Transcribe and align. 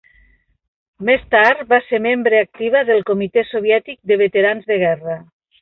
Més 1.09 1.27
tard, 1.35 1.61
va 1.75 1.79
ser 1.91 2.01
membre 2.07 2.41
activa 2.45 2.83
del 2.89 3.07
Comitè 3.13 3.47
Soviètic 3.53 4.03
de 4.13 4.21
Veterans 4.27 4.69
de 4.73 4.83
Guerra. 4.87 5.23